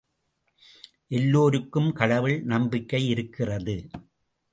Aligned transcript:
எல்லோருக்கும் 1.07 1.93
கடவுள் 1.93 2.43
நம்பிக்கை 2.43 3.07
இருக்கிறது. 3.07 3.89